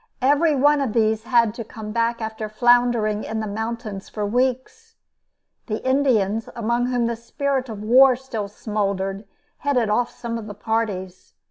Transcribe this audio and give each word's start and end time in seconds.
Every 0.23 0.55
one 0.55 0.81
of 0.81 0.93
these 0.93 1.25
had 1.25 1.53
to 1.53 1.63
come 1.63 1.91
back 1.91 2.23
after 2.23 2.49
floundering 2.49 3.23
in 3.23 3.39
the 3.39 3.45
mountains 3.45 4.09
for 4.09 4.25
weeks. 4.25 4.95
The 5.67 5.87
Indians, 5.87 6.49
among 6.55 6.87
whom 6.87 7.05
the 7.05 7.15
spirit 7.15 7.69
of 7.69 7.83
war 7.83 8.15
still 8.15 8.47
smouldered, 8.47 9.27
headed 9.59 9.91
off 9.91 10.09
some 10.09 10.39
of 10.39 10.47
the 10.47 10.55
parties. 10.55 11.35